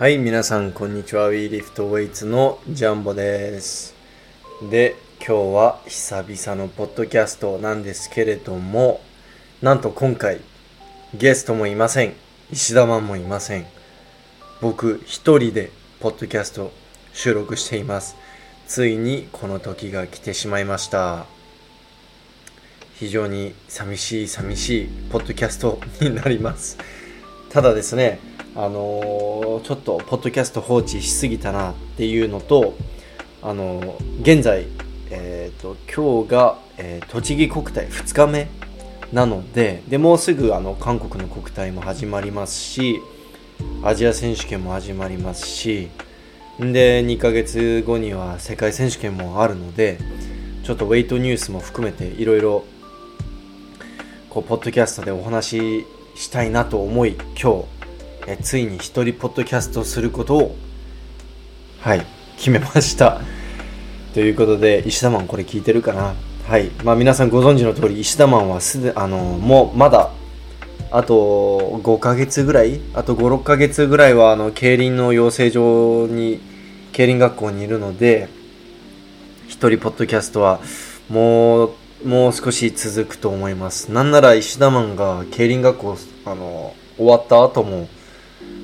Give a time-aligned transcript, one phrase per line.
[0.00, 1.28] はい、皆さん、こんにちは。
[1.28, 3.94] ウィーリフトウェイツのジャンボです。
[4.70, 9.02] で、今日は久々のポッドキャストなんですけれども、
[9.60, 10.40] なんと今回、
[11.14, 12.14] ゲストもいません。
[12.50, 13.66] 石田マンもいません。
[14.62, 15.70] 僕一人で
[16.00, 16.72] ポッドキャスト
[17.12, 18.16] 収録しています。
[18.66, 21.26] ついにこの時が来てしまいました。
[22.94, 26.78] 非常に寂しい寂しいポッドキャストになります。
[27.50, 32.74] ただですね、あのちょっとポッドキャスト放置しすぎたなっていうのと、
[33.42, 34.66] あの現在、
[35.10, 38.48] えー、と今日が、えー栃木国体2日目
[39.12, 43.00] なのででもうすぐあの韓国の国体も始まりますし
[43.82, 45.88] アジア選手権も始まりますし
[46.58, 49.98] で2ヶ月後には世界選手権もあるので
[50.62, 52.64] ちょっとウェイトニュースも含めていろいろ
[54.28, 57.79] こうポッドキャストでお話ししたいなと思い今日
[58.32, 60.56] えついに一人ポッドキャストすることを
[61.80, 63.20] はい決めました。
[64.14, 66.14] ということで石田マンこれ聞いてるかな？
[66.48, 66.70] はい。
[66.84, 70.10] まあ皆さんご存知の通り石田マンはすであのもうまだ
[70.92, 72.80] あと5ヶ月ぐらい？
[72.94, 76.40] あと56ヶ月ぐらいはあの競輪の養成所に
[76.92, 78.28] 競輪学校にいるので
[79.48, 80.60] 一人ポッドキャストは
[81.08, 81.70] もう
[82.04, 83.90] もう少し続くと思います。
[83.90, 87.88] なんなら石田マンが競輪学校あの終わった後も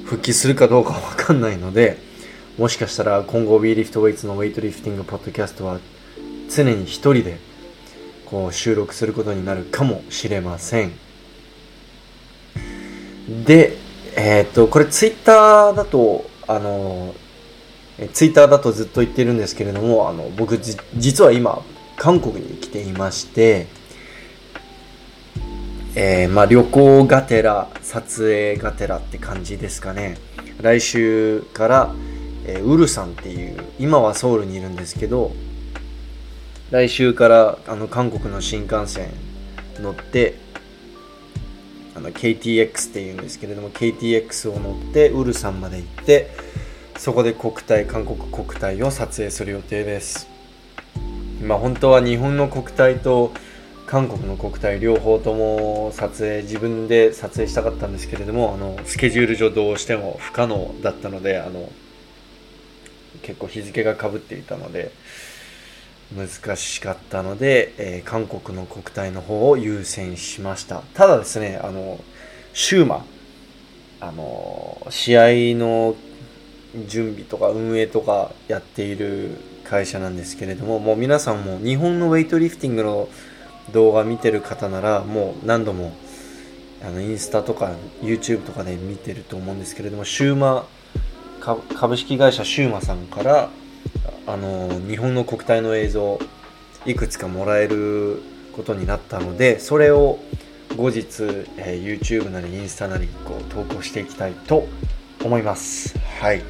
[0.07, 1.99] 復帰するかどうかわかんないので
[2.57, 5.81] もしかしたら今後 WeLiftWeights のウェイトリフティングポッドキャストは
[6.49, 7.39] 常に一人で
[8.25, 10.93] こう収録することになるかもしれません。
[13.45, 13.77] で
[14.17, 17.13] えーっとこれツイッターだとあの
[18.13, 21.63] ツイッターだとずっと言ってるんですけれどもあの僕じ実は今
[21.97, 23.67] 韓国に来ていまして
[25.99, 30.19] えーまあ、旅行がてら撮影がてらって感じですかね。
[30.61, 31.95] 来週から、
[32.45, 35.33] えーウルサンっていう今はソウルにいるんですけど
[36.71, 39.09] 来週からあの韓国の新幹線
[39.81, 40.35] 乗って
[41.95, 46.31] あの KTX っていうんですけれども KTX を乗ってウルサンまで行って
[46.99, 50.29] そこで国体韓国国体を撮影する予定です。
[51.43, 53.33] まあ本当は日本の国体と
[53.87, 61.71] 韓国の国体両方とも撮影自分で撮影したかったんですけれどもあのスケジュール上どうしても不可能だったのであの
[63.23, 64.91] 結構日付がかぶっていたので
[66.17, 70.83] 難しかったので、えー韓国の国体の方を優先しました。
[70.95, 71.99] ただですねあの
[72.53, 73.05] シューマ
[74.01, 75.23] あの試合
[75.57, 75.97] の
[76.87, 83.09] 準備とか運営とかやっている会社なんですけれどももう皆さんも日本のウェイトリフティングの
[83.73, 85.97] 動画見てる方ならもう何度も
[86.83, 87.73] あのインスタとか
[88.03, 90.67] YouTube とかで見てると思うんですけれどもシューマ
[91.75, 93.51] 株式会社シューマさんから
[94.27, 96.19] あの日本の国体の映像
[96.85, 98.23] いくつかもらえる
[98.53, 100.19] ことになったのでそれを
[100.77, 101.23] 後日、
[101.57, 104.67] えー YouTube なりインスタなりこう投稿していきたいと
[105.25, 105.99] 思います。
[106.21, 106.43] はい。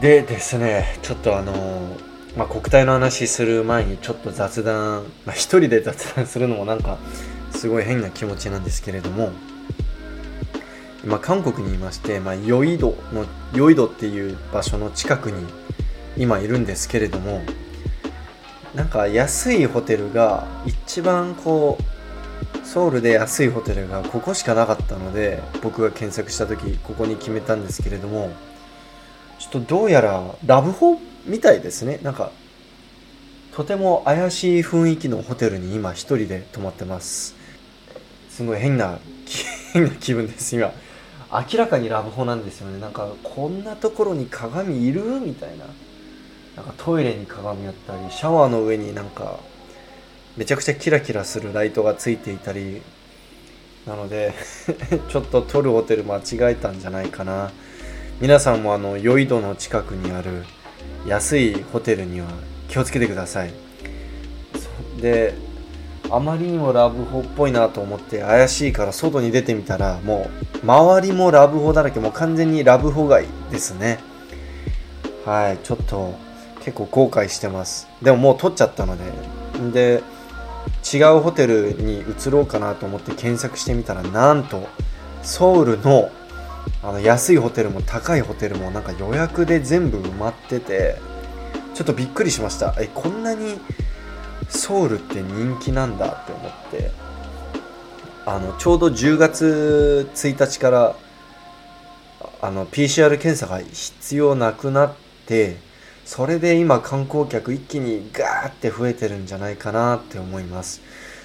[0.00, 6.98] でですねちょっとあのーまあ、国体の話する前にちょっと雑談、まあ、一人で雑談するのもなんか
[7.50, 9.32] すごい変な気持ちなんですけれども
[11.04, 15.44] 今韓国にいまして、まあ、ヨイドのヨイドっていう場所の近くに
[16.16, 17.42] 今いるんですけれども
[18.74, 28.30] なんか安いホテルが一番こうソウルで安いホテルがここしかなかったので僕が検索した時ここに決めたんですけれども
[29.40, 31.98] ちょっとどうやらラブホみたいですね。
[32.02, 32.32] なんか
[33.54, 37.34] とても怪しい雰囲気のホテルに今一人で泊まってます。
[38.30, 38.98] すごい変な
[39.72, 40.72] 変な気分です今。
[41.32, 42.80] 明らかにラブホなんですよね。
[42.80, 45.02] なんかこんなところに鏡いる？
[45.20, 45.66] みたいな。
[46.56, 49.38] なんかトイレに鏡あったりシャワーの上になんか
[50.36, 52.82] めちゃくちゃキラキラするライトがついていたり。
[53.86, 54.34] なので
[55.08, 57.50] ちょっと撮るホテル間違えたんじゃないかな。
[58.20, 60.44] 皆さんもあのヨイドの近くにある
[61.06, 62.28] 安いホテルには
[62.68, 63.52] 気をつけてください。
[65.00, 65.34] で
[66.10, 70.28] あまりにもラブホっぽいなと思って怪しいから外に出てみたらも
[70.62, 74.00] う周りもラブホだらけもう完全にラブホ街ですね。
[75.24, 76.14] はいちょっと
[76.60, 77.88] 結構後悔してます。
[78.02, 79.04] でももう取っちゃったので。
[79.72, 80.02] で
[80.92, 84.66] 違うホテルに移ろうかなと思って検索してみたらなんと
[85.22, 86.10] ソウルの
[86.82, 90.96] あの安いホテルも高いホテルもなんか予約で全部埋まってて
[91.74, 92.74] ちょっとびっくりしました。
[92.78, 93.60] えこんなに
[94.48, 97.10] ソウルって人気なんだって思って。
[98.26, 100.96] あのちょうど10月1日から
[102.42, 104.94] あの PCR 検査が必要なくなっ
[105.26, 105.56] て
[106.04, 110.80] それで今観光客一気にガーって増えてるんじゃないかなって思います。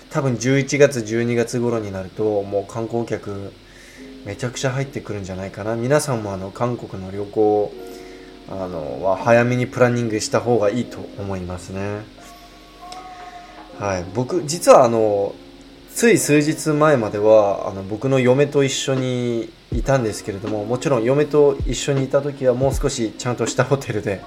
[0.09, 3.51] 多分11月12月頃になるともう観光客
[4.25, 5.75] めちゃくちゃ入ってくるんじゃないかな。
[5.75, 7.73] 皆さんもあの韓国の旅行
[8.49, 12.01] あのは早めにプランニングした方がいいと思いますね。
[13.79, 14.05] はい。
[14.15, 15.35] 僕実はあの
[15.93, 24.21] つい数日前まではあの僕の嫁と一緒にいたんですけれどももちろん嫁と一緒にいた時はもう少しちゃんとしたホテルで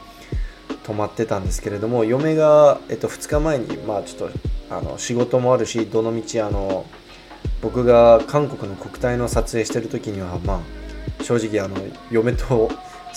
[0.85, 4.39] 泊まってたんですけれども嫁が、えっと、2日前に、まあ、ちょっと
[4.71, 6.87] あの仕事もあるしどのみちあの
[7.61, 10.63] 僕が韓国の国体の撮影してる時には、ま
[11.21, 11.77] あ、正直あの
[12.11, 12.71] 嫁と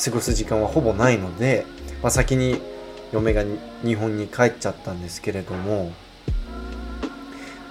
[0.03, 1.65] 過ごす時間はほぼないので、
[2.01, 2.59] まあ、先に
[3.11, 3.43] 嫁が
[3.83, 5.91] 日本に帰っちゃったんですけれども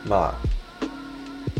[0.06, 0.50] まあ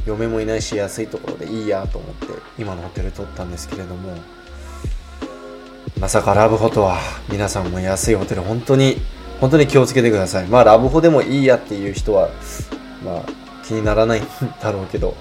[0.07, 2.27] 嫁もいないし安いところでいいやと思って
[2.59, 4.17] 今のホテル取ったんですけれども
[5.99, 6.99] まさかラブホとは
[7.29, 8.97] 皆さんも安いホテル本当に
[9.41, 10.47] 本当に気をつけてください。
[10.47, 12.29] まあラブホでもいいやっていう人は
[13.03, 13.39] まあ
[13.70, 14.25] 気にならないん
[14.61, 15.14] だろうけど。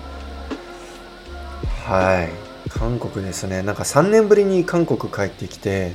[1.85, 2.29] はい。
[2.69, 3.61] 韓国ですね。
[3.61, 5.93] なんか3年ぶりに韓国帰ってきて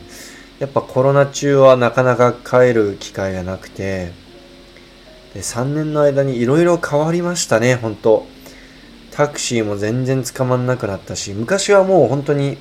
[0.58, 4.12] やっぱコロナ中はなかなか帰る機会がなくて
[5.34, 8.26] で3年の間にいろいろ変わりましたね本当。
[9.10, 12.58] タクシーも全然捕まんなくなったし昔はもう本当に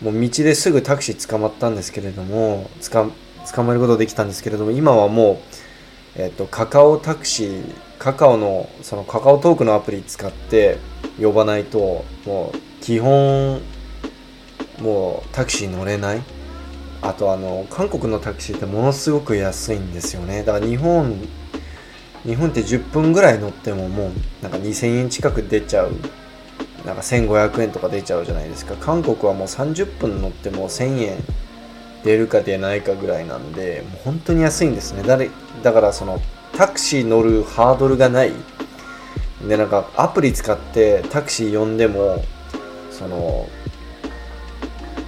[0.00, 3.12] もう道ですぐタクシー捕まったんですけれども捕
[3.54, 5.38] 捕まえることできたんですけれども今はもう、
[6.16, 10.78] えっと、カカオタクシーカカオのそのカカオトークのアプリ使って
[11.20, 13.60] 呼ばないともう基本
[14.80, 16.22] もうタクシー乗れない。
[17.00, 20.42] あとあの韓国のタクシーってものすごく安いんですよね。
[20.42, 21.16] だから日本
[22.24, 24.12] 日本って10分ぐらい乗ってももう
[24.42, 25.92] なんか2000円近く出ちゃう。
[26.84, 28.74] なんか1500円とか出ちゃうじゃないですか。
[28.76, 31.16] 韓国はもう30分乗っても1000円
[32.04, 35.02] 出るか出ないかぐらいなんでもう本当に安いんですね。
[35.02, 35.18] だ
[35.62, 36.20] だからその
[36.56, 38.32] タクシー乗るハードルがない。
[39.46, 42.24] でなんかアプリ使ってタクシー呼んでも
[42.90, 43.48] その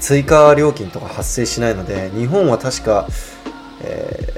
[0.01, 3.07] 追加料金とか発生しないので日本は確か、
[3.83, 4.35] え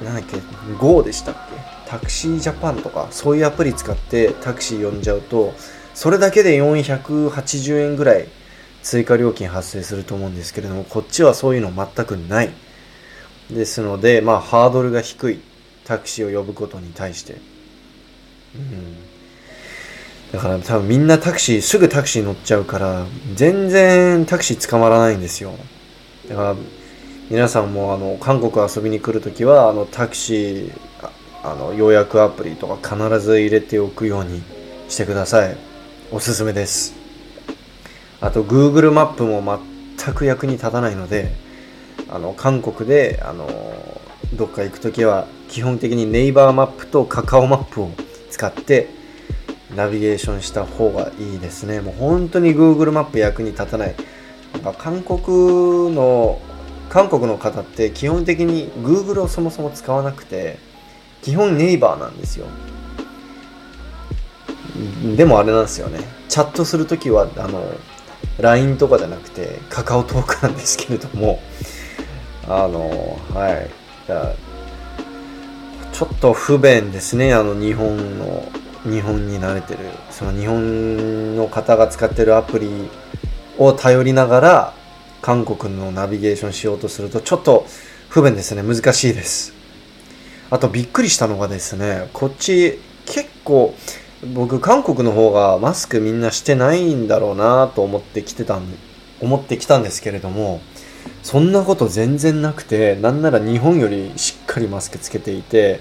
[0.00, 0.36] ー、なんだっけ
[0.78, 1.56] GO でしたっけ？
[1.90, 5.54] タクシージャパンとかそういうアプリ使ってタクシー呼んじゃうと
[5.94, 8.28] それだけで480円ぐらい
[8.86, 12.50] 追加料金発生すると思うんですけれどもこっちはそういうの全くない。
[13.50, 15.40] ですのでまあハードルが低い
[15.84, 17.36] タクシーを呼ぶことに対して、
[18.54, 18.96] うん、
[20.32, 25.52] だから多分みんなタクシーすぐタクシー乗っちゃうから全然タクシー捕まらないんですよ。
[26.28, 26.56] だから
[27.28, 30.72] 皆さんもあの韓国遊びに来るときはあのタクシー
[31.42, 34.42] あの予約アプリとか必ず入れておくように
[34.88, 35.56] してください。
[36.12, 36.95] おすすめです。
[38.20, 39.42] あと Google マップも
[39.98, 41.32] 全く役に立たないので
[42.08, 43.48] あの韓国であの
[44.34, 47.90] どっか行く時は基本的にネイバーマップとカカオマップを
[48.30, 48.88] 使って
[49.74, 51.80] ナビゲーションした方がいいですね。
[51.80, 53.94] もう本当に Google マップ役に立たない。
[54.54, 56.40] なんか韓国の
[56.88, 60.58] 韓国の方って基本的に Google をそもそも使わなくて
[61.22, 62.46] 基本ネイバーなんですよ。
[65.16, 66.00] でもあれなんですよね。
[66.28, 67.72] チャットするときはあの
[68.38, 71.40] LINE とかじゃなくてカカオトークなんですけれども。
[72.48, 73.70] あのはい。
[75.92, 77.34] ちょっと不便ですね。
[77.34, 78.48] あの日本の
[78.84, 82.68] 日本に慣れてるその日本の方が使ってるアプリ
[83.58, 84.74] を頼りながら
[85.22, 87.66] 韓国のナビゲーションしようとするとちょっと
[88.08, 88.62] 不便ですね。
[88.62, 89.52] 難しいです。
[90.50, 93.74] あとびっくりしたのがですねこっち結構
[94.24, 98.62] 僕韓国の方がマスクみんなしてないんだろうなと思ってきてたん
[99.20, 100.60] 思ってきたんですけれども
[101.22, 105.80] そんなこと全然なくてなんなら日本よりしっかりマスクつけていて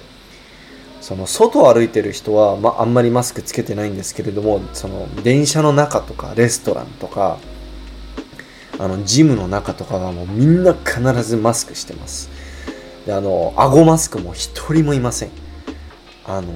[1.02, 7.38] その外歩いてる人は、まあんまりマスクつけてないんですけれどもその電車の中とかレストランとか
[8.80, 12.30] あのジムの中とかはもうみんな必ずマスクしてます。
[13.06, 15.30] であの顎マスクも一人もいません。
[16.26, 16.52] あの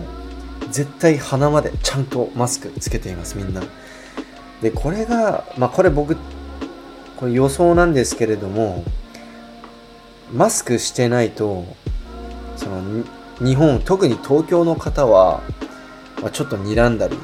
[0.71, 3.61] 絶対鼻までちゃんとマスクつけていますみんな。
[4.61, 6.17] でこれがまあこれ僕
[7.17, 8.83] これ予想なんですけれども
[10.31, 11.65] マスクしてないと
[12.55, 13.03] その
[13.39, 15.41] 日本特に東京の方は、
[16.21, 17.17] まあ、ちょっと睨んだり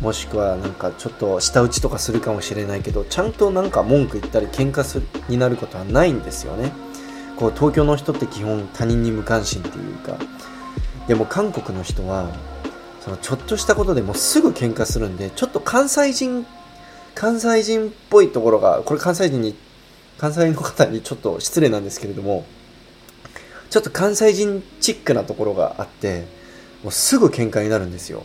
[0.00, 6.72] もしくはなんかちょっと舌打ちとかするかもしれないけどちゃんとなんか文句言ったり喧嘩するになることはないんですよね。
[7.36, 10.16] こう東京の人って基本他人に無関心っていうか
[11.06, 12.30] でも韓国の人は
[13.00, 16.46] そのちょっとしたことでもうすぐ喧嘩するんでちょっと関西人
[17.14, 19.56] 関西人っぽいところがこれ関西人に
[20.18, 22.44] 関西の方にちょっと失礼なんですけれども
[23.70, 26.26] ちょっと関西人チックなところがあって
[26.82, 28.24] もうすぐ喧嘩になるんですよ。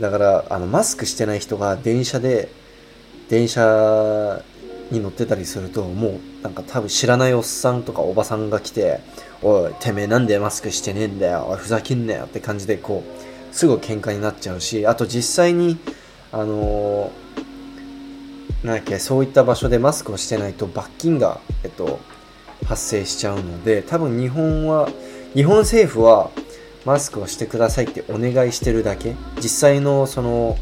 [0.00, 2.48] だからあのマスクしてない人が電車で
[3.28, 4.42] 電車
[4.90, 9.00] に乗ってたりするともうなんか多分知らないおっさんとかおばさんが来て
[9.42, 11.46] 「おいてめえなんでマスクしてねえんだよ。
[11.48, 15.78] おいふざけんなよ」って感じでこうすぐ喧嘩になっちゃうしあと実際に
[16.32, 22.00] あのー、なんだっけそういった場所でマスクをしてないと罰金が、えっと、
[22.66, 24.88] 発生しちゃうので多分日本は
[25.34, 26.30] 日本政府は
[26.84, 29.14] マスクをしてくださいってお願いしてるだけ。
[29.36, 30.58] 実際のその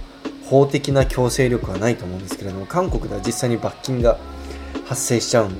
[0.52, 4.18] 法的な強制力はないと思うんですけれども韓国では実際に罰金が
[4.84, 5.50] 発生しちゃう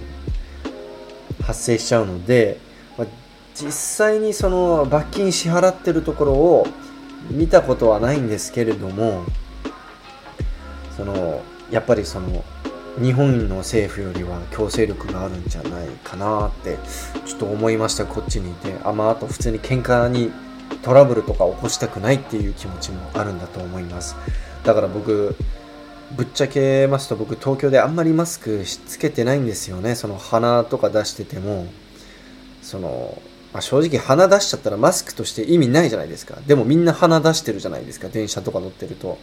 [1.43, 2.59] 発生しちゃうので、
[2.99, 3.09] まあ、
[3.55, 6.67] 実際にその罰金支払ってるところを
[7.31, 9.25] 見たことはないんですけれども
[10.95, 12.45] そのやっぱりその
[13.01, 16.77] 日本の政府よりは強制力があるんじゃないかなって
[17.25, 18.75] ちょっと思いましたこっちにいて。
[18.85, 20.31] あまああと普通に喧嘩に
[20.83, 24.17] トラブルとか起こしたくないっていう気持ちもあるんだと思います。
[24.65, 25.35] だから僕
[26.17, 29.95] ぶっちゃけますと僕東京であんまりマスクしつけてないんですよね。
[29.95, 31.67] その鼻とか出してても。
[32.63, 33.21] その、
[33.53, 36.39] まあ、正直鼻出しちゃったらマスクとして意味ないじゃないですか。
[36.47, 38.09] でもみんな鼻出してるじゃないですか。
[38.09, 39.19] 電車とか乗ってると。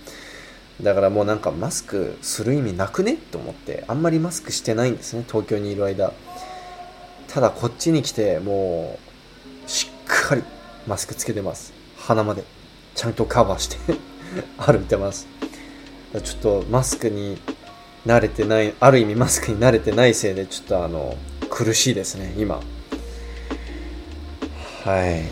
[0.81, 3.15] だからもうなんかマスクする意味なくね？
[3.15, 3.85] と思って。
[3.87, 5.23] あんまりマスクしてないんですね。
[5.27, 6.11] 東京にいる間。
[7.27, 8.99] ただこっちに来ても
[9.65, 10.43] うしっかり
[10.85, 11.73] マスクつけてます。
[11.97, 12.43] 鼻まで。
[12.95, 13.77] ちゃんとカバーして。
[14.57, 15.27] 歩いてます。
[16.13, 17.39] ちょっとマスクに
[18.05, 21.15] 慣れてないある意味マスクに慣れてないせいでちょっとあの
[21.49, 22.59] 苦しいですね今。
[24.85, 25.23] はい。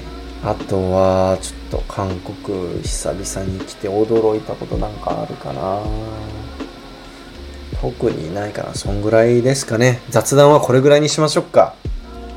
[0.44, 5.82] あとはちょっと韓国久々に来て驚いたことなんかあるかな。
[7.82, 8.74] 特にないかな。
[8.75, 10.01] そんぐらいですかね。
[10.10, 11.75] 雑談はこれぐらいにしましょうか。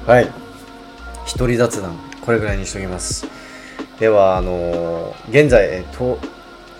[0.06, 0.30] はい。
[1.26, 3.26] 一人雑談これぐらいにしときます。
[3.98, 6.18] ではあのー、現在えっと、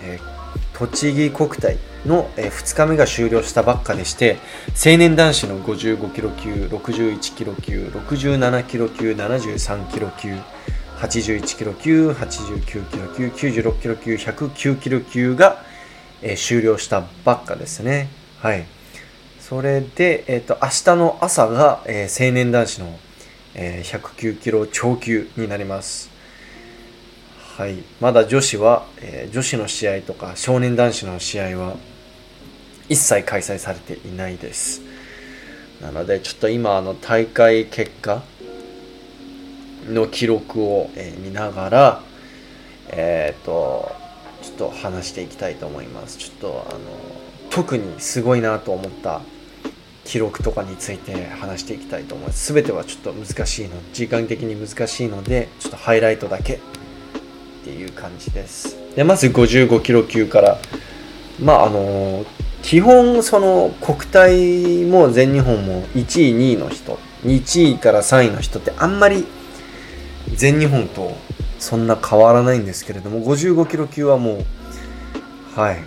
[0.02, 0.40] えー
[0.80, 1.76] 栃木国体
[2.06, 4.38] の2日目が終了したばっかでして
[4.74, 10.34] 成年男子の55キロ級61キロ級67キロ級73キロ級
[11.00, 15.62] 81キロ級89キロ級96キロ級109キロ級が、
[16.22, 18.10] え終了したばっかですね。
[18.40, 18.66] はい。
[19.38, 22.98] それで、えーと、明日の朝が、えー、成年男子の、
[23.54, 26.09] えー、109キロ超級になります。
[27.60, 31.76] はい、まだ女子は、えー、女子の試合とか少年男子の試合は
[32.88, 34.80] 一切開催されていないです。
[35.82, 38.22] なのでちょっと今あの大会結果
[39.86, 42.02] の記録を、えー、見ながら
[42.88, 43.92] えっ、と
[44.40, 46.16] ちょっと話していきたいと思います。
[46.16, 46.80] ちょっとあの
[47.50, 49.20] 特にすごいなと思った
[50.06, 52.54] 記録とかについて話していきたいと思います。
[52.54, 56.58] 全てはちょっと難しいの時間的に難しいのでちょっとハイライトだけ
[57.90, 58.76] 感じです。
[58.96, 60.58] でまず55キロ級から。
[61.40, 62.24] まああの
[62.62, 66.98] 基本その国体も全日本も1位2位の人。
[67.24, 69.26] 1位から3位の人ってあんまり
[70.34, 71.16] 全日本と
[71.58, 74.44] そんな変わらないんですけれども55キロ級はも
[75.56, 75.78] うはい。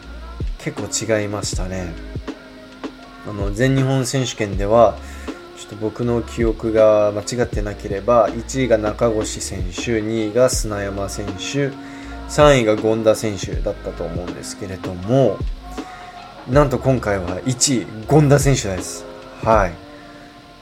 [0.60, 1.94] 結構違いましたね。
[3.28, 4.98] あの全日本選手権では
[5.58, 11.72] ちょっと僕の記憶が間違ってなければ1位が中越選手2位が砂山選手
[12.34, 15.38] 3位が権田選手だったと思うんですけれども
[16.50, 19.06] なんと今回は1位権田選手です。
[19.44, 19.72] はい、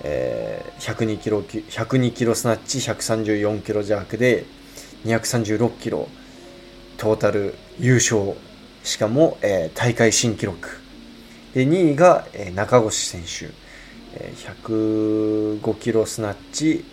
[0.04, 4.44] えー、102キロ102キロスナッチ134キロ弱で
[5.06, 6.10] 236キロ
[6.98, 8.34] トータル優勝。
[8.84, 10.82] しかも、えー、大会新記録。
[11.54, 13.50] で2位が、えー、中越選手。
[14.46, 16.84] 105キロスナッチ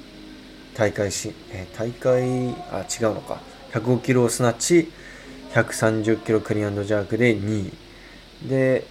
[0.76, 3.48] 大会し、え大会あ違うのか。
[3.72, 4.90] 105キロスナッチ
[5.52, 8.48] 130キロクリアンドジャークで2位。
[8.48, 8.84] で、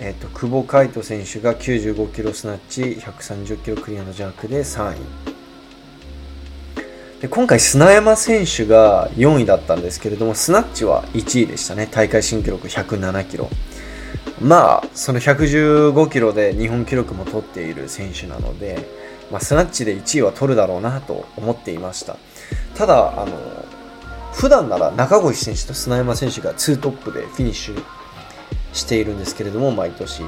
[0.00, 5.32] えーと、久保海斗選手が95キロスナッチ130キロクリアンドジャークで3位。
[7.20, 11.88] で今回砂山選手が4位だったんですけれどもスナッチは1位でしたね。
[11.88, 13.48] 大会新記録107キロ。
[14.40, 18.88] まあその115キロで日本記録も取っている選手なので、
[19.30, 22.16] まあ、スナッチで1位は取るだろうなと思っていました。
[22.74, 23.32] ただあの
[24.32, 27.82] 普段なら中越選手と砂山選手が2トップでフィニッシュ
[28.72, 30.22] しているんですけれども毎年。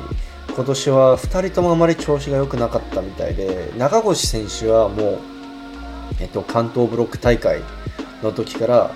[0.54, 5.19] 今年は2人ともあまり調子が良くなかったみたいで中越選手はもう、
[6.21, 7.61] えっと、関東ブロック大会
[8.23, 8.93] の時から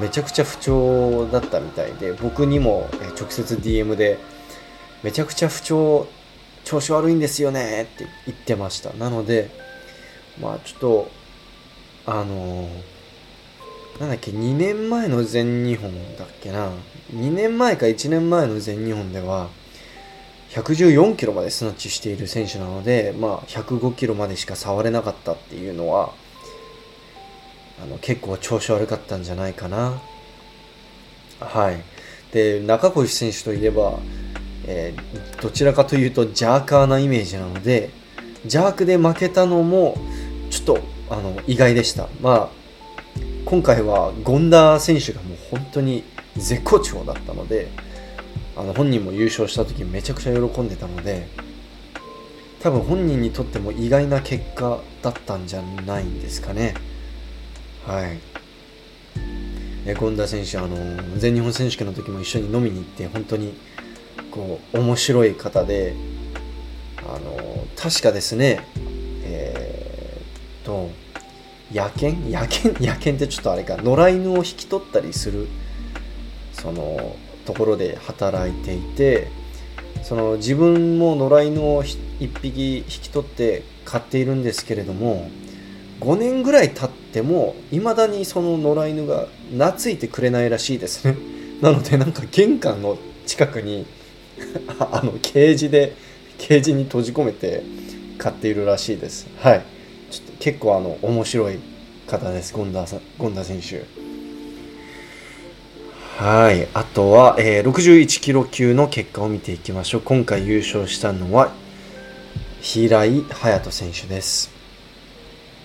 [0.00, 4.18] めちゃくちゃ不調だったみたいで僕にも直接 DM で
[5.04, 6.08] めちゃくちゃ不調
[6.64, 8.92] 調子悪いんですよねって言ってました。
[8.94, 9.50] なので
[10.40, 11.10] まあちょっと
[12.10, 12.66] あの
[14.00, 16.70] なんだっけ2年前の全日本だっけな
[17.12, 19.50] 2年前か1年前の全日本では
[20.50, 26.14] 114キロまでスナッチしている選手なので、まあ、105キロまでしか触れなかったっていうのは
[27.82, 30.00] あの結構調子悪かったんじゃないかな。
[31.38, 31.80] はい。
[32.32, 34.00] で、中越選手といえば、
[34.66, 37.90] えー、どちらかというとジャーカーなイメージなので、
[38.46, 39.96] ジャークで負けたのも
[40.50, 42.08] ちょっとあの意外でした。
[42.20, 46.04] まあ、今回は権田選手がもう本当に
[46.36, 47.68] 絶好調だったので、
[48.58, 51.28] あの本人も優勝した時めちゃくちゃ喜んでたので
[52.60, 56.74] 多分本人にとっても意外な結果だったんじゃないんですかね
[57.86, 58.18] はい
[59.86, 60.76] え権田選手あの
[61.18, 63.54] 全日本選手権の時も一緒に飲みに行って本当に
[64.32, 65.94] こう面白い方で
[67.06, 68.60] あの確かですね、
[70.68, 70.90] と
[71.72, 72.30] 野犬？
[72.30, 72.76] 野犬？
[72.86, 73.78] 野犬ってちょっとあれか。
[73.78, 75.48] 野良犬を引き取ったりする
[76.52, 79.28] そのところで働いていて
[80.02, 85.30] その自分も野良犬を1匹引き取って飼っているんですけれども
[86.00, 91.16] 5年ぐらい経っても未だにその野良犬が懐いてくれないらしいですね。
[91.62, 93.86] なのでなんか玄関の近くに
[94.78, 95.94] あのケージで
[96.38, 97.62] ケージに閉じ込めて
[98.18, 99.26] 飼っているらしいです。
[99.38, 99.77] はい。
[100.40, 101.58] 結構あの面白い
[102.06, 103.84] 方です権田権田選手
[106.18, 106.66] はい。
[106.74, 110.00] あとは、えー、61キロ級の結果を見ていきましょう。
[110.00, 111.52] 今回優勝したのは、
[112.60, 114.50] 平井隼人選手です。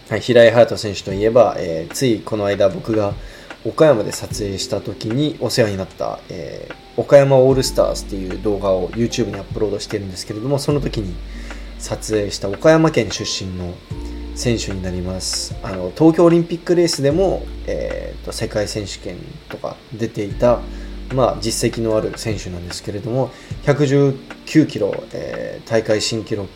[0.10, 3.16] はい、平井隼人選手といえば、えー、ついこの間僕が
[3.66, 11.16] 岡山で撮影した時にお世話になった、えー、岡山オールスターズっていう動画を YouTube にアップロードしてるんですけれども、その時に
[11.80, 13.74] 撮影した岡山県出身の
[14.36, 15.56] 選手になります。
[15.64, 19.18] あの東京オリンピックレースでも、えーと、世界選手権
[19.50, 20.60] とか出ていた、
[21.14, 23.32] まあ、実績のある選手なんですけれども
[23.64, 26.50] 119キロ、えー、大会新記録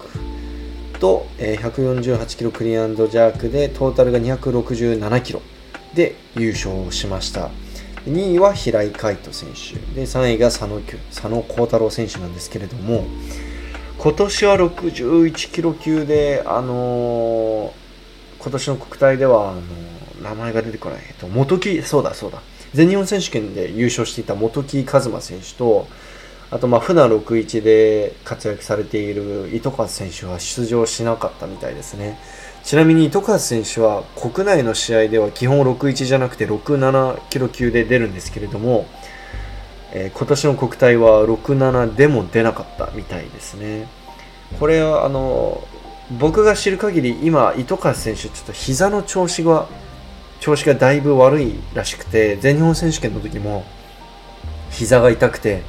[0.99, 5.41] と、えー、148キロクリアンジャークでトータルが267キロ
[5.93, 7.49] で優勝しました。
[8.05, 9.77] 2位は平井海斗選手。
[9.93, 13.05] で3位が佐野佐野幸太郎選手なんですけれども
[13.99, 17.71] 今年は61キロ級で、あのー、
[18.39, 22.41] 今年の国体では、あのー、名前が出てこない、えっと、元木、そうだそうだ、
[22.73, 25.87] 全日本選手権で優勝していた元木一馬選手と、
[26.51, 32.19] あと、まあ、船61で活躍されている糸数選手は出場しなかったみたいですね。
[32.63, 38.85] ちなみに糸数選手は国内の試合では基本61じゃなくて67キロ級で出るんですけれども、
[39.93, 43.87] えー、今年の国体は67でも出なかったみたいですね。
[44.59, 45.67] これはあの
[46.19, 49.67] 僕が知る限り今糸川選手ちょっと膝の調子が
[50.39, 53.65] 調子がだいぶ悪いらしくて全日本選手権の時も
[54.71, 55.63] 膝が痛くて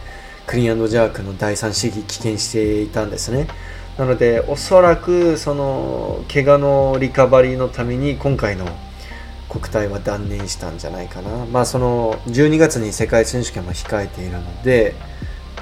[0.47, 3.49] クリーンジャークの第3試技棄権していたんですね
[3.97, 8.67] なのでおそらくその怪我のリカバリーのために今回の
[9.49, 11.47] 国体は断念したんじゃないかな。
[11.47, 14.95] まあその12月に世界選手権も控えているので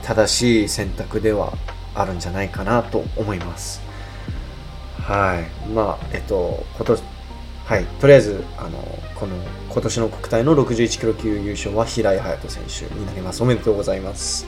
[0.03, 1.53] 正しい選択では
[1.95, 3.81] あるんじゃないかなと思います。
[5.01, 5.69] はい。
[5.71, 7.03] まあえっと今年
[7.67, 8.79] はい、とりあえずあの
[9.17, 9.35] この
[9.71, 13.43] 今年の国体の61キロ級優勝は平井隼人選手になります。
[13.43, 14.47] おめでとうございます。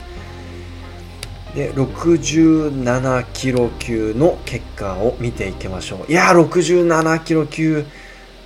[1.53, 6.11] で67キロ級の結果を見ていきましょう。
[6.11, 7.85] いや67キロ級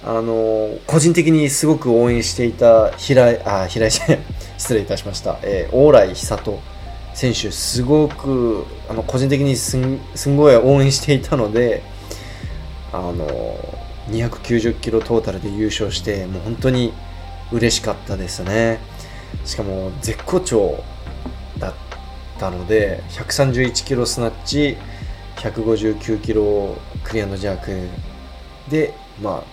[0.06, 3.92] あの個人的にすごく応援していた平井あ平井
[4.58, 6.60] 失礼いたしました、えー、往来久人
[7.14, 11.84] 選手すごくあの個人的にすんすんごい応援していたので
[12.92, 13.56] あの
[14.10, 16.92] 290キロトータルで優勝してもう本当に
[17.52, 18.80] 嬉しかったですね。
[19.46, 20.84] しかも絶好調
[21.58, 21.74] だっ
[22.40, 24.78] たので131キロスナッチ
[25.38, 27.88] 159キロクリアのジャーク
[28.70, 29.53] でまあ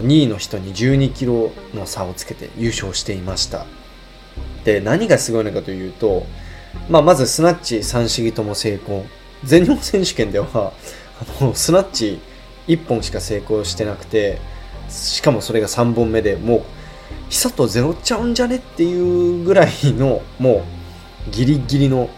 [0.00, 3.66] 2位の人に12キロの差をつけて優勝していました。
[4.64, 6.24] で何がすごいのかというと、
[6.88, 9.04] まあ、まずスナッチ3試技とも成功。
[9.44, 10.46] 全日本選手権では
[11.40, 12.20] あのスナッチ
[12.68, 14.38] 1本しか成功してなくて
[14.88, 16.62] しかもそれが3本目でもう
[17.28, 20.64] 久とゼロちゃうんじゃねっていうぐらいのも
[21.26, 22.08] うギリギリの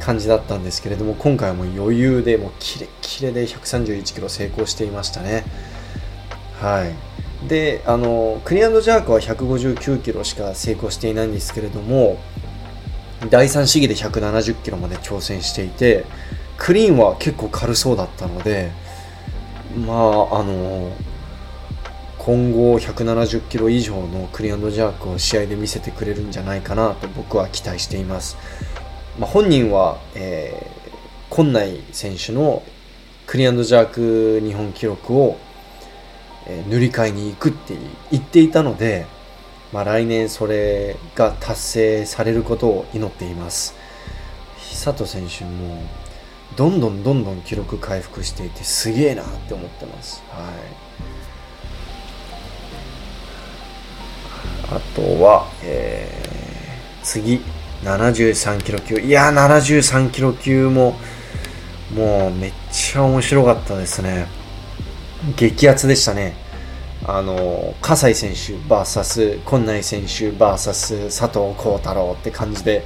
[0.00, 5.44] 感じだったんですけれども今回はもう余裕でもうキレッキレで131キロ成功していましたね。
[6.64, 7.14] はい。
[7.46, 12.18] であのクリアンドジャークは159キロしか成功していないんですけれども
[13.28, 16.06] 第3試技で170キロまで挑戦していて
[16.56, 18.70] クリーンは結構軽そうだったので
[19.86, 20.96] まああの
[22.16, 28.38] 今後170キロ以上のクリアンドジャークを試合で見せてくれるんじゃないかなと僕は期待しています、
[29.18, 32.62] まあ、本人は、えー、今内選手の
[33.26, 35.36] クリアンドジャーク日本記録を
[36.46, 37.74] え塗り替えに行くって
[38.10, 39.06] 言っていたので、
[39.72, 43.74] まあ、来年それが達成されることを祈っています。
[44.58, 45.82] 久人選手も
[46.56, 50.42] どんどんどんどん記録回復していてすげえなって思ってます、は
[54.72, 57.40] い、あとは、えー、次
[57.82, 58.96] 73キロ級。
[58.96, 60.96] いや73キロ級も
[61.94, 64.26] もうめっちゃ面白かったですね。
[65.36, 66.34] 激アツでしたね。
[67.06, 72.84] あの、葛西選手 VS 今内選手 VS 佐藤幸太郎って感じで、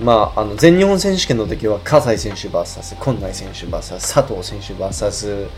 [0.00, 5.48] まあ、あの全日本選手権の時は葛西選手 VS 今内選手 VS 佐藤選手 VS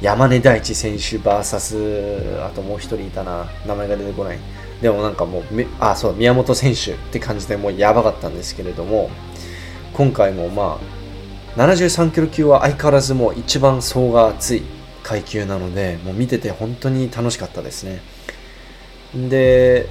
[0.00, 3.46] 山根大地選手 VS あともう一人いたな。
[3.66, 4.38] 名前が出てこない。
[4.82, 5.44] でもなんかもう
[5.80, 9.10] あそう宮本選手って感じでもうやばかったんですけれども。
[9.96, 10.78] 今回もま
[11.56, 14.62] あ73キロ級は相変わらずもう一番層が厚い。
[15.06, 18.00] 階級なのでもう見てて本当に楽しかったですね。
[19.14, 19.86] で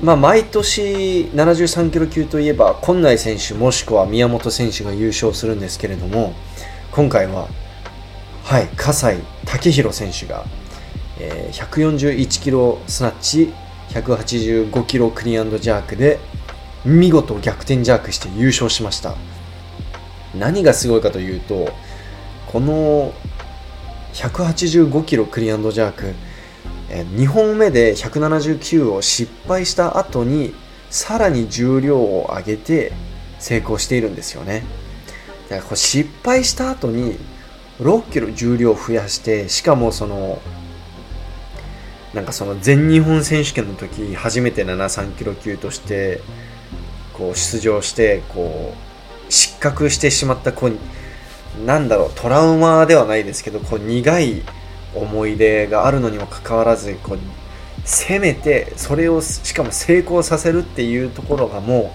[0.00, 6.32] まあ毎年73キロ級といえば今内選手もしくは宮本選手が優勝するんですけれども
[6.92, 7.48] 今回は
[8.44, 10.44] はい葛西武宏選手が、
[11.18, 13.52] えー、141キロスナッチ
[13.88, 16.20] 185キロクリーンジャークで
[16.84, 19.16] 見事逆転ジャークして優勝しました。
[20.36, 21.72] 何がすごいかというと
[22.46, 23.12] この
[24.18, 26.14] 185キロクリアンドジャーク、
[26.90, 30.54] え2本目で179を失敗した後に
[30.90, 32.92] さらに重量を上げて
[33.38, 34.64] 成功しているんですよね。
[35.48, 37.16] だからこ失敗した後に
[37.80, 40.42] 6キロ重量を増やしてしかもその
[42.12, 46.20] なんかその全日本選手権の時初めて73キロ級として
[47.12, 48.74] こう出場してこ
[49.28, 50.78] う失格してしまった子に
[51.64, 54.42] なんだろうトラウマではないですけどこう苦い
[54.94, 57.18] 思い出があるのにもかかわらずこう
[57.84, 61.94] 攻めてそれをしかも成功させるっていうところがも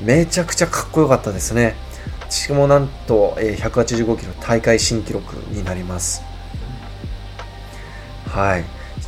[0.00, 1.74] うめちゃくちゃかっこよかったですね。
[2.28, 6.22] しかもなんと185キロ大会新記録になります。
[8.26, 8.64] はい。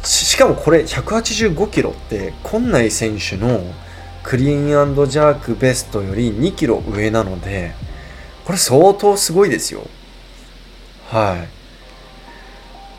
[0.07, 3.61] しかもこれ185キロって今内選手の
[4.23, 7.73] クリーンジャークベストより2キロ上なので
[8.49, 9.83] これ相当すごいですよ。
[11.11, 11.47] は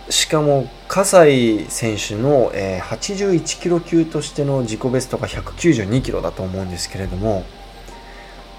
[0.08, 0.14] い。
[0.14, 7.46] しかも、葛西選手の、え、81キロ級としての自己ベストが192キロだと思うんですけれども、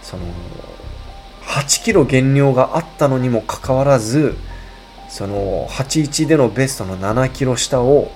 [0.03, 0.25] その、
[1.43, 4.35] 8キロ減量があったのにもかかわらず、
[5.09, 8.11] その、81でのベストの7キロ下を、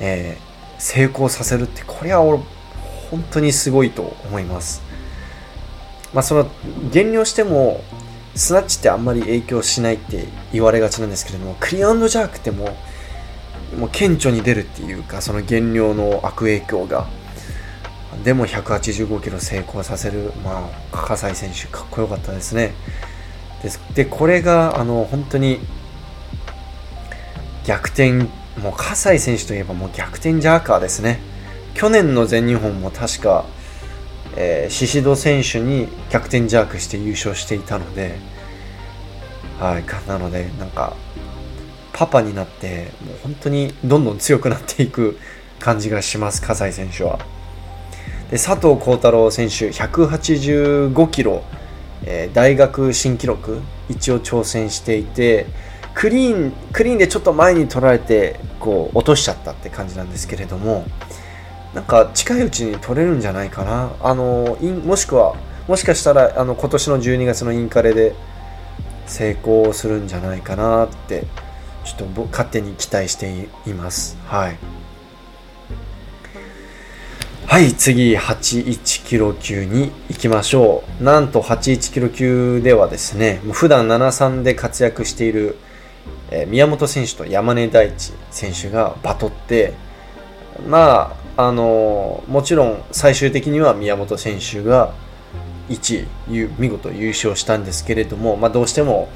[0.00, 4.89] えー、成功させるって、これは、本当にすごいと思います。
[6.14, 6.50] まあ、その
[6.92, 7.82] 減量しても
[8.34, 12.76] スナッチってあんまり影響しないって言われがちなんですけれどもクリアンドジャークっても
[13.78, 17.06] もう顕著に出るっていうかその減量の悪影響が。
[18.24, 22.74] でも185キロ成功させる、まあ、葛西選手かっこよかったですね。
[23.94, 25.60] でこれがあの本当に
[27.64, 28.12] 逆転
[28.60, 31.20] もう葛西選手といえばもう逆転ジャーカーですね。
[31.74, 33.46] 去年の全日本も確か
[34.36, 38.16] えー、シシド選手に逆転ジャークして優勝していたので、
[39.58, 40.96] はい、なので、なんか、
[41.92, 45.18] パパになって、もう本当にどんどん強くなっていく
[45.58, 47.18] 感じがします、葛西選手は。
[48.30, 51.42] で佐藤幸太郎選手、185キロ、
[52.04, 55.46] えー、大学新記録、一応挑戦していて、
[55.92, 60.86] クリーン、クリーンでちょっと前に取られて、こう、落としちゃったって感じなんですけれども、
[61.74, 63.92] なんか近いうちに取れるんじゃないかな。
[64.00, 65.36] あの、もしくは、
[65.68, 68.14] もしかしたらあの今年の12月のインカレで
[69.06, 71.24] 成功するんじゃないかなって、
[71.84, 74.18] ちょっと勝手に期待しています。
[74.26, 74.56] はい。
[77.46, 81.02] はい、次、81キロ級に行きましょう。
[81.02, 85.56] なんと81キロ級ではですね、もう普段73で活躍している、
[86.30, 89.72] えー、宮本選手と山根大地選手がバトって、
[90.68, 94.92] まあ、あのもちろん最終的には宮本選手が
[95.70, 99.08] 1位見事優勝したんですけれども、まあ、どうしても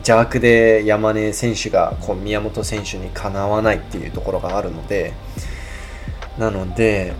[0.00, 5.14] 邪悪で山根選手がこう宮本選手にかなわないっていうところがあるので
[6.36, 7.14] なので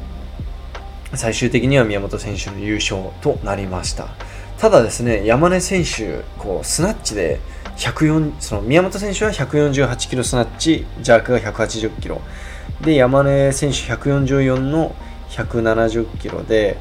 [1.14, 4.08] 最終的には宮本選手の優勝となりました。
[4.58, 7.40] ただですね山根選手こうスナッチで
[7.78, 12.20] 104その宮本選手は148キロスナッチジャークが180キロ。
[12.82, 14.94] で山根選手144の
[15.30, 16.78] 170キロで、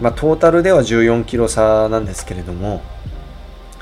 [0.00, 2.82] まあ、トータルでは14キロ差なんですけれども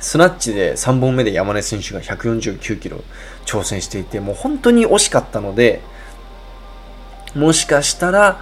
[0.00, 3.02] スナッチで3本目で山根選手が149キロ
[3.46, 5.80] 挑戦していてもう本当に惜しかったので
[7.34, 8.40] もしかしたら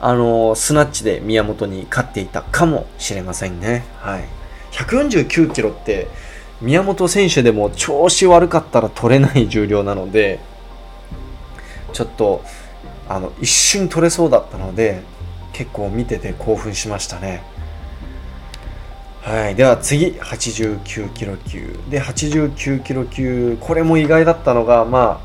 [0.00, 3.84] あのスナッチで宮本に勝っていたかもしれませんね。
[3.98, 4.24] はい、
[4.72, 6.08] 149キロって
[6.62, 10.40] 宮本選手でも調子悪かったら取れない重量なので
[11.90, 12.42] ちょっと
[13.08, 15.02] あの一瞬取れそうだったので
[15.52, 17.42] 結構見てて興奮しましたね。
[19.22, 25.20] はい、では次89キロ級で89キロ級これも意外だったのがま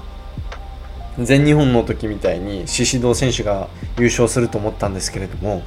[1.17, 5.63] あ全日本の時みたいに宍戸選手が優勝すると思ったんですけれども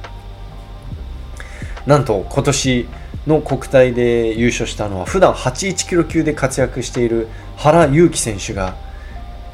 [1.87, 2.87] なんと今年
[3.25, 8.75] の国体で優勝したのは普段81キロ級で活躍している原勇輝選手が、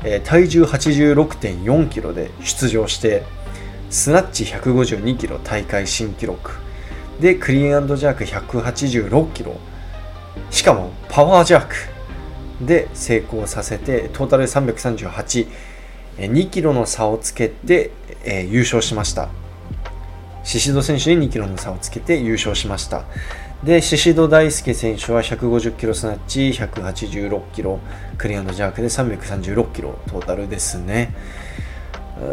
[0.06, 3.24] え、体重86.4キロで出場して
[3.90, 6.52] スナッチ152キロ大会新記録
[7.20, 9.56] でクリーンジャーク186キロ
[10.52, 11.76] しかもパワージャーク
[12.66, 15.48] で成功させてトータル338
[16.18, 17.92] 2キロの差をつけて、
[18.24, 19.30] えー、優勝しました。
[20.46, 23.04] 宍戸選手に2キロの差をつけて優勝しました。
[23.64, 27.80] で、宍戸大輔選手は150キロスナッチ、186キロ、
[28.18, 31.16] クリアのジャークで336キロトータルですね。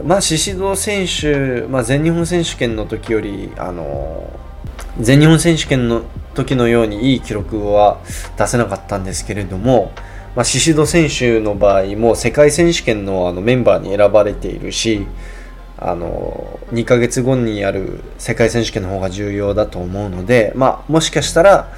[0.05, 4.31] まあ、宍戸選手、まあ、全日本選手権の時より、あの
[5.01, 6.03] 全日本選手権の
[6.35, 8.01] 時のようにいい記録は
[8.37, 9.93] 出せなかったんですけれども、
[10.37, 15.07] まあ、宍戸選手の場合も世界選手権のあのメンバーに選ばれているし
[15.85, 21.73] あの2ヶ月後にやる世界選手権の方が重要だと思うので、まあ、もしかしたら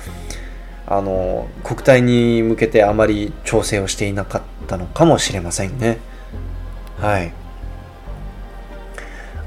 [0.86, 5.98] あの国体に向けてあまり調整をしていなかったのかもしれませんね。
[6.98, 7.32] はい。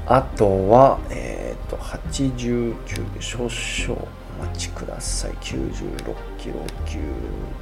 [0.06, 4.08] あとは、えっ、ー、と、89で少々
[4.40, 5.32] お待ちください。
[5.32, 6.54] 96キロ
[6.86, 6.98] 級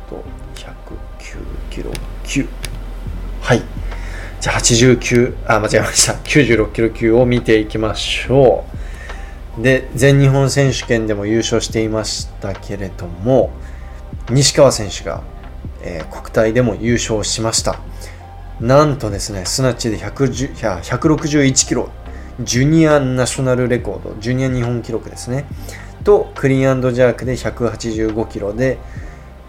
[0.09, 1.37] と109
[1.71, 1.91] キロ
[2.25, 2.47] 級。
[3.43, 3.63] はい。
[4.41, 6.13] じゃあ89、あ、間違えました。
[6.13, 8.65] 96キロ級を見ていきましょ
[9.59, 9.63] う。
[9.63, 13.51] で、全日本選手権でも優勝していましたけれども、
[14.31, 15.23] 西川選手が、
[15.83, 17.81] えー、国体でも優勝しました。
[18.61, 21.89] なんとですね、スナッチで161キロ、
[22.41, 25.47] ジュニアナショナルレコード、ジュニア日本記録ですね。
[26.05, 28.79] と、クリーンジャークで185キロで、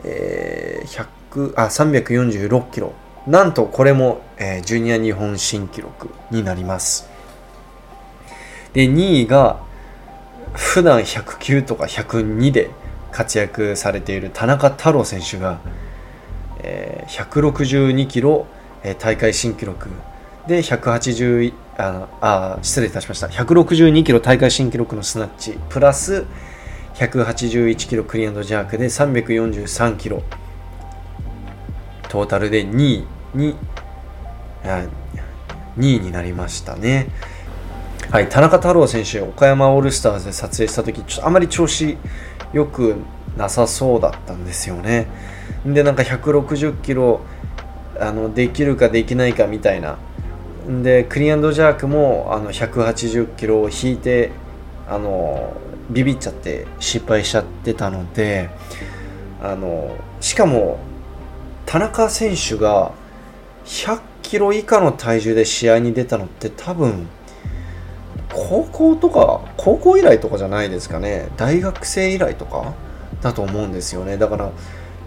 [0.04, 2.94] えー、100あ346キロ
[3.28, 7.10] なんとこれも、えー、ジュニア日本新記録になります。
[8.72, 9.60] で2位が
[10.54, 12.70] 普段109とか102で
[13.12, 15.60] 活躍されている田中太郎選手が、
[16.60, 18.48] えー、162キロ、
[18.84, 19.90] えー、大会新記録。
[20.48, 23.28] で180ああ失礼いたしました。
[23.28, 25.60] 162キロ大会新記録のスナッチ。
[25.68, 26.26] プラス
[26.96, 30.24] 181キロクリアンドジャークで343キロ。
[32.08, 33.17] トータルで2位。
[33.34, 33.56] に
[35.78, 37.08] 2位になりましたね。
[38.10, 41.98] はい田中太郎選手岡山オールスターズで撮影した時ちょっとあまり調子
[42.54, 42.96] 良く
[43.36, 45.08] なさそうだったんですよね。
[45.66, 47.22] でなんか160キロ
[48.00, 49.98] あのできるかできないかみたいな。
[50.68, 54.32] でクリアンドジャークもあの180キロを引いて
[54.88, 55.54] あの
[55.90, 58.50] ビビっちゃって失敗しちゃってたので
[59.42, 60.80] あのしかも
[61.66, 62.92] 田中選手が
[63.68, 67.08] 100キロ以下の体重で試合に出たのって多分
[68.34, 71.30] 高校とか高校以来とかじゃないですかね。
[71.38, 72.74] 大学生以来とか
[73.22, 74.18] だと思うんですよね。
[74.18, 74.52] だから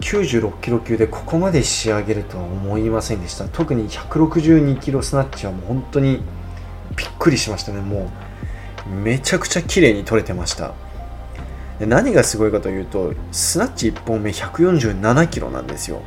[0.01, 3.45] 96キロ級でここまで仕上げるとは思いませんでした。
[3.45, 6.21] 特に162キロスナッチはもう本当に
[6.95, 7.81] びっくりしましたね。
[7.81, 8.11] も
[8.87, 10.73] うめちゃくちゃ綺麗に取れてました。
[11.79, 16.01] で何がすごいかというとスナッチ1本目147キロなんですよ。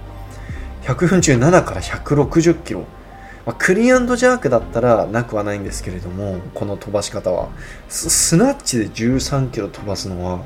[0.84, 2.80] 147から160キロ、
[3.46, 7.48] まあ、クリアンドジャークだったらなくはないんですけれどもこの飛ばし方は。
[7.88, 10.44] スナッチで13キロ飛ばすのは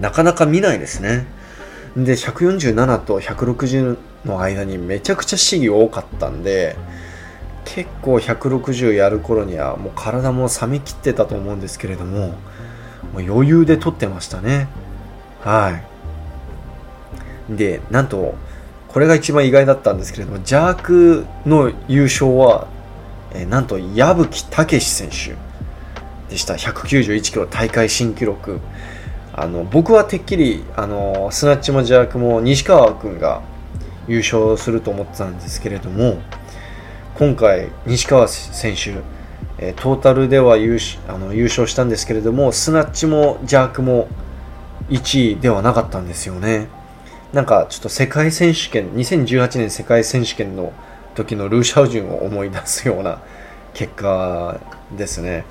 [0.00, 1.26] なかなか見ないですね。
[1.96, 6.76] で147と160の間にめちゃくちゃ試技多かったんで
[7.64, 12.34] 結構160やる頃にはもう体も冷めきってたと思うんですけれどもも
[13.16, 14.68] う余裕で取ってましたね。
[15.40, 15.78] は
[17.50, 17.56] い。
[17.56, 18.34] でなんと
[18.92, 22.66] これが一番意外だったんですけれどもジャークの優勝は、
[23.32, 25.36] えー、なんと矢吹武選手
[26.28, 26.54] でした。
[26.54, 28.60] 191キロ大会新記録。
[29.32, 33.42] あの僕はてっきりあのスナッチもジャークも西川君が
[34.08, 36.18] 優勝すると思ってたんですけれども
[37.14, 38.94] 今回西川選手
[39.58, 44.08] えトータルでは優あの優勝したんですけれどもスナッチもジャークも
[44.88, 46.68] 1位ではなかったんですよね。
[47.32, 50.72] なんかちょっと世界選手権2018年世界選手権の
[51.14, 53.20] 時のルーシャウジュンを思い出すような
[53.72, 54.60] 結果
[54.96, 55.44] ですね。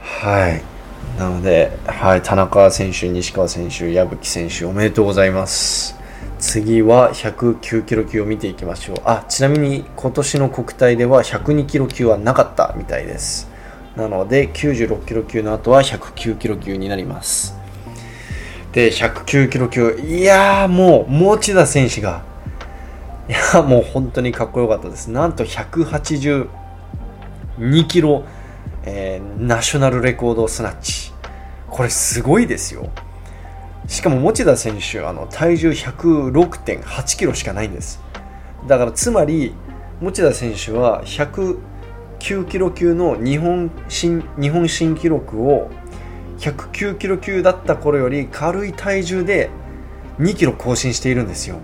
[0.00, 0.62] はい。
[1.18, 5.96] なので、はい、田中選手、西川選手、矢吹選手、おめでとうございます。
[6.38, 8.96] 次は109キロ級を見ていきましょう。
[9.04, 13.48] あちなみに今年の国体では102キロ級はなかったみたいです。
[13.96, 17.57] なので96キロ級の後は109キロ級になります。
[18.72, 19.98] で109キロ級。
[19.98, 22.22] いやーもう持田選手が。
[23.28, 25.10] いやもう本当にかっこよかったです。
[25.10, 26.48] なんと182
[27.86, 28.24] キロ、
[28.84, 31.12] えー、ナショナルレコードスナッチ。
[31.68, 32.90] これすごいですよ。
[33.86, 38.02] しかも持田選手あの体重106.8キロしかないんです。
[38.66, 39.54] だからつまり
[40.00, 41.58] 持田選手は109
[42.46, 45.70] キロ級の日本新日本新記録を
[46.38, 49.50] 109キロ級だった頃より軽い体重で
[50.18, 51.56] 2キロ更新しているんですよ。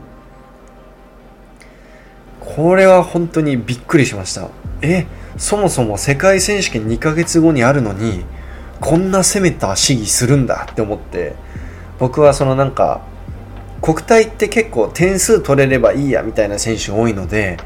[2.40, 4.48] これは本当にびっくりしました。
[4.82, 5.06] え
[5.36, 8.24] そもそも世界選手権2ヶ月後にあるのに
[8.80, 11.34] こんな攻めた試技するんだって思って。
[11.98, 13.02] 僕はそのなんか
[13.80, 17.58] 国体って結構点数取れればいいやみたいな選手多いので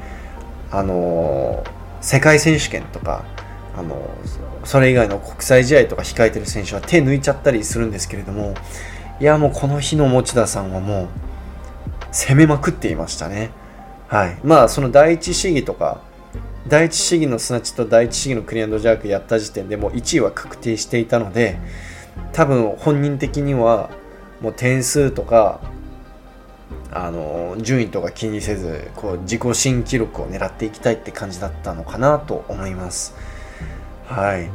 [0.71, 1.65] あの
[2.01, 3.25] 世界選手権とか
[3.77, 4.11] あの
[4.69, 8.53] それ以外の国際試合とか控えてる選手は手抜いちゃったりするんですけれども
[9.19, 11.09] いやもうこの日の持田さんはもう
[12.13, 13.51] 攻めまくっていましたね。
[14.09, 14.39] はい。
[14.45, 16.03] まあその第一試技とか
[16.67, 21.59] 第一試技のスナッチと第一試技のクリアンドジャークやった時点でもう1位は確定していたので
[22.35, 23.89] 多分本人的には
[24.43, 25.63] もう点数とか
[26.93, 33.38] あの順位とか気にせずこう自己新記録を狙っていきたいって感じだったのかなと思います。
[34.09, 34.51] はい。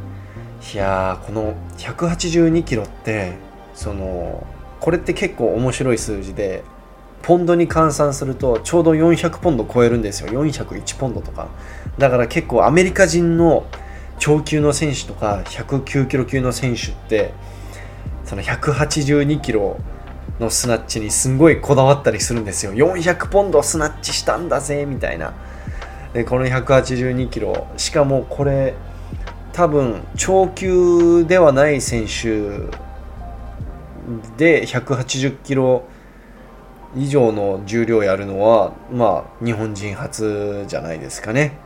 [0.72, 3.34] いやこの182キロって
[3.74, 4.46] その
[4.80, 6.64] これって結構面白い数字で
[7.22, 10.28] ポンドに換算するとちょうど400ポンド超えるんですよ。
[10.28, 11.48] 401ポンドとか。
[11.98, 13.64] だから結構アメリカ人の
[14.18, 17.32] 超級の選手とか109キロ級の選手って
[18.24, 19.78] その182キロ
[20.40, 22.72] のスナッチにすんごいこだわったりするんですよ。
[22.72, 25.32] 400ポンドスナッチしたんだぜみたいな。
[26.12, 28.74] でこの182キロしかもこれ
[29.54, 32.68] 多分超級ではない選手
[34.36, 35.84] で180キロ
[36.94, 41.56] 以上の重量やるのはまあ日本人初じゃないですかね。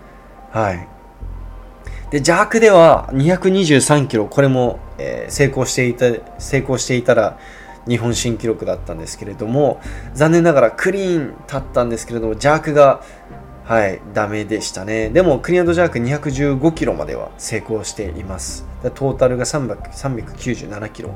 [0.50, 0.88] はい。
[2.10, 6.06] で邪悪では223キロこれもえー、成功していた
[6.38, 7.38] 成功していたら
[7.88, 9.80] 日本新記録だったんですけれども
[10.12, 13.02] 残念ながらクリーン立ったんですけれどもジャークが
[13.68, 15.10] はいダメでしたね。
[15.10, 18.66] でもクリーンドジャーク215キロまでは成功しています。
[18.94, 21.14] トータルが397キロ、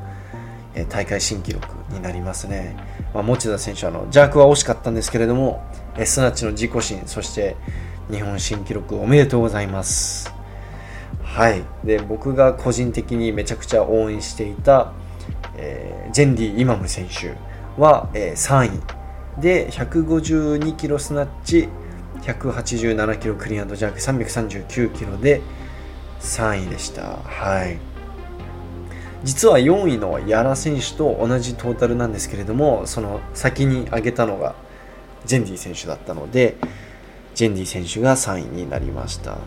[0.75, 2.77] えー、大会新記録になりますね、
[3.15, 5.63] まあ、持田選手あのジャークは惜しかったんですけれども
[6.05, 7.57] スナッチの自己新そして
[8.11, 10.31] 日本新記録おめでとうございます。
[11.23, 14.93] はい、で僕が個人的にめちゃくちゃ応援していた、
[15.57, 17.35] えー、ジェンディ・イマム選手
[17.81, 19.41] は、えー、3位。
[19.41, 21.71] で152キロスナッチ
[22.23, 25.41] 187キロクリアンドジャーク339キロで
[26.21, 27.19] 3位でした。
[27.19, 27.79] はい。
[29.25, 34.57] 実は4位のヤラ選手と同じトータルなんですけれどもその先に上げたのが
[35.25, 36.57] ジェンディ選手だったので
[37.35, 39.39] ジェンディ選手が3位になりました。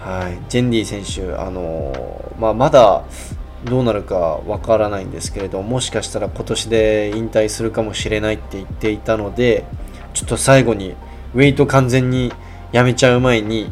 [0.00, 3.04] はい、ジェンディ選手、あのまあ、まだ
[3.64, 9.66] どうなるかわからないんですけれどもしかしたら今年で引退するかもしれないって言っていたので
[10.14, 10.94] ちょっと最後に
[11.34, 12.32] ウェイト完全に
[12.72, 13.70] やめちゃう前に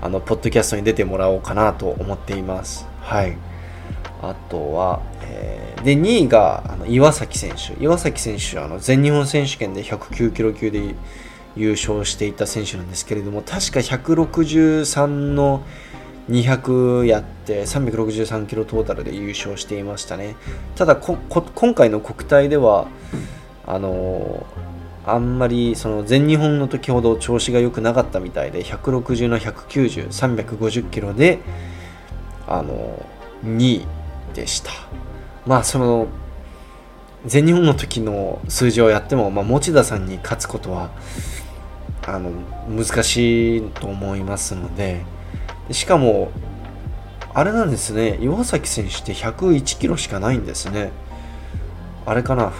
[0.00, 2.86] あのポッドキャストに出てもらおうかなと思っています。
[3.00, 3.36] はい、
[4.22, 7.82] あとは、えー、で2位があの岩崎選手。
[7.82, 10.94] 岩崎選手あの全日本選手権で109キロ級で
[11.56, 15.62] 優勝していた選手なんですけれども確か163の
[16.28, 20.36] 200やって363キロトータルで優勝していましたね。
[20.74, 22.88] ただ今回の国体では
[23.66, 24.46] あの
[25.06, 31.40] あんまりその全日本の時ほど調子が良くなかったみたいで160の190350キロで
[32.46, 33.04] あの
[33.44, 33.86] 2位
[34.34, 34.70] でした。
[35.46, 36.08] まあその
[37.26, 40.90] 全日本の時の数字をやっても、まあ、持田さんに勝つことは
[42.06, 42.30] あの
[42.68, 45.04] 難しいと思いますので
[45.70, 46.30] しかも
[47.32, 48.18] あれなんですね。
[48.20, 50.92] 岩崎選手って101キロしかないんですね。
[52.06, 52.52] あれかな。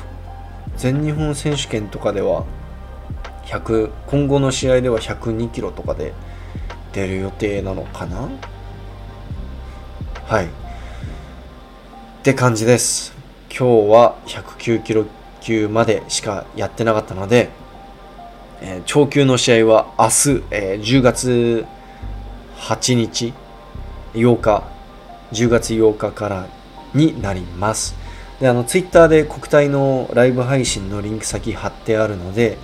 [0.76, 2.44] 全日本選手権とかでは
[3.46, 6.12] 100今後の試合では102キロとかで
[6.92, 8.28] 出る予定なのかな？
[10.26, 10.46] はい。
[10.46, 10.48] っ
[12.22, 13.12] て感じです。
[13.50, 15.06] 今日は109キロ
[15.40, 17.50] 級までしかやってなかったので
[18.66, 21.66] えー、長級の試合は明日、えー、10月
[22.56, 23.34] 8日、
[24.14, 24.62] 8日、
[25.32, 26.46] 10月8日から
[26.94, 27.94] になります。
[28.44, 32.58] で、あの、ツイッターで国体のライブ配信のリンク先貼ってあるので、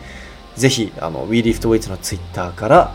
[0.54, 2.94] ぜひ、あの、WeLiftWeights のツイッターから、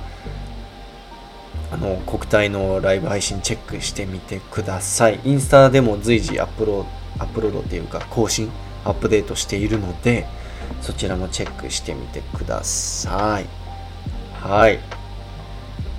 [1.72, 5.20] あの、国体のライブ配信チェックしてみてください。
[5.24, 8.52] インスタでも随時アップロード、アップロードっていうか、更新、
[8.84, 10.28] アップデートしているので、
[10.84, 13.48] そちらもチェックしてみてください。
[14.48, 14.78] はい。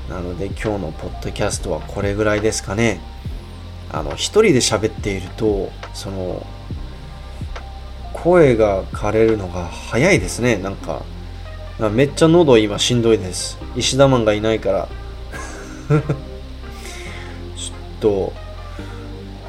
[0.09, 3.01] なので今日のポッドキャストはこれぐらいですかね。
[3.91, 6.47] あの、一人で喋っていると、その、
[8.17, 10.57] 声が枯れるのが早いですね。
[10.57, 11.03] なんか、
[11.93, 13.59] めっちゃ喉今しんどいです。
[13.77, 14.89] 石田マンがいないから
[15.89, 16.03] ちょっ
[18.01, 18.33] と、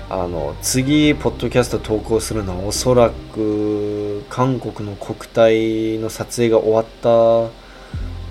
[0.10, 7.52] あの次ポッドキャスト投稿するのはおそらく韓国の国体の撮影が終わった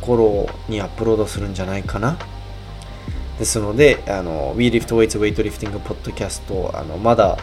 [0.01, 2.17] 頃にアップロードするんじゃないかな
[3.39, 7.37] ですのであの WeLiftWeights Weightlifting Podcast あのまだ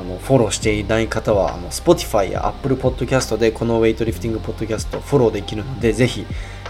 [0.00, 6.24] あのフォローしていない方はあの Spotify や Apple Podcast でこのウェイトリフティングポッドキャストフォローできるのでぜひ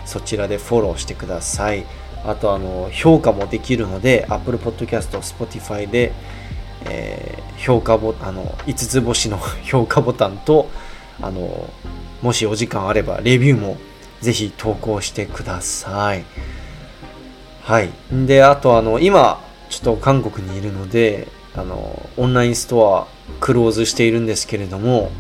[0.05, 1.85] そちらでフォローしてください。
[2.25, 6.13] あとあの評価もできるので Apple Podcast、Spotify で、
[6.87, 10.69] えー、評価ボあの5つ星の 評価ボタンと
[11.23, 11.71] あの
[12.23, 13.79] もしお時間あればレビューも
[14.21, 16.25] ぜひ投稿してください。
[17.63, 17.91] はい。
[18.11, 23.07] で、あとあの今ちょっと韓国にいるのであのオンラインストア
[23.41, 25.11] クローズしているんですけれども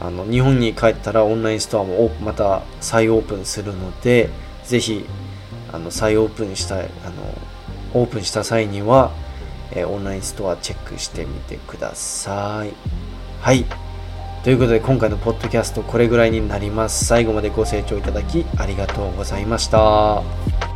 [0.00, 4.30] あの日本に帰ったらオンラインストアもまた再オープンするので
[4.64, 5.06] ぜひ
[5.72, 6.88] あの再オープンしたあの
[7.94, 9.12] オープンした際には、
[9.72, 12.72] えー、オンラインストアチェックしてみてください。
[13.40, 13.64] はい。
[14.42, 17.06] ということで今回のポッドキャストこれぐらいになります。
[17.06, 20.73] 最後までご清聴いただきありがとうございました。